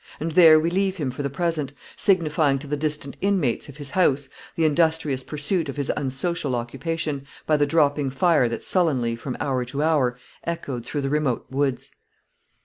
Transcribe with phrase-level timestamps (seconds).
[0.19, 3.91] And there we leave him for the present, signifying to the distant inmates of his
[3.91, 9.37] house the industrious pursuit of his unsocial occupation, by the dropping fire that sullenly, from
[9.39, 11.91] hour to hour, echoed from the remote woods.